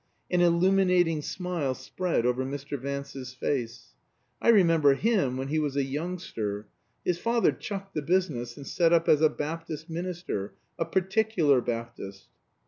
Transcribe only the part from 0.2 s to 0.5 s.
An